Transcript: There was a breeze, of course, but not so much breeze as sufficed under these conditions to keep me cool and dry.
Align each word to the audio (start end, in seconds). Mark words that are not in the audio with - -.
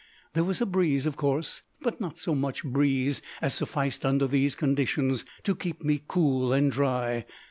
There 0.33 0.43
was 0.43 0.59
a 0.61 0.65
breeze, 0.65 1.05
of 1.05 1.15
course, 1.15 1.61
but 1.79 2.01
not 2.01 2.17
so 2.17 2.33
much 2.33 2.63
breeze 2.63 3.21
as 3.39 3.53
sufficed 3.53 4.03
under 4.03 4.25
these 4.25 4.55
conditions 4.55 5.25
to 5.43 5.53
keep 5.53 5.83
me 5.83 6.01
cool 6.07 6.51
and 6.53 6.71
dry. 6.71 7.25